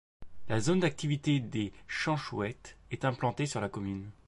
[0.49, 4.09] La zone d'activités des Champs Chouette est implantée sur la commune.